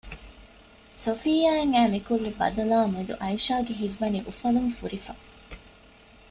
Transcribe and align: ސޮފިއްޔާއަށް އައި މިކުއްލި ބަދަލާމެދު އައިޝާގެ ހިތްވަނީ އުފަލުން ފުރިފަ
ސޮފިއްޔާއަށް 1.01 1.73
އައި 1.75 1.89
މިކުއްލި 1.93 2.31
ބަދަލާމެދު 2.39 3.13
އައިޝާގެ 3.21 3.73
ހިތްވަނީ 3.81 4.19
އުފަލުން 4.27 4.71
ފުރިފަ 4.77 5.13